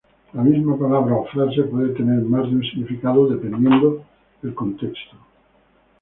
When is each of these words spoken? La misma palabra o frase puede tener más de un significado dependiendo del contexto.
La 0.33 0.41
misma 0.41 0.79
palabra 0.79 1.13
o 1.13 1.25
frase 1.27 1.61
puede 1.69 1.93
tener 1.93 2.23
más 2.23 2.49
de 2.49 2.55
un 2.55 2.63
significado 2.63 3.27
dependiendo 3.27 4.03
del 4.41 4.55
contexto. 4.55 5.15